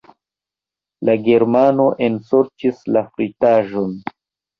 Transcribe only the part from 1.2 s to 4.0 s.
Germano ensorĉis la fritaĵon.